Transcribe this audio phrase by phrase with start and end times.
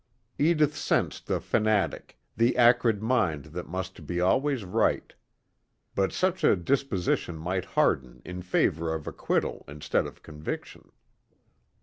[0.39, 5.13] Edith sensed the fanatic, the acrid mind that must be always right.
[5.93, 10.91] But such a disposition might harden in favor of acquittal instead of conviction.